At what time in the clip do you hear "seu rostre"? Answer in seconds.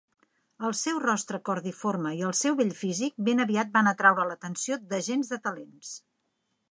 0.77-1.39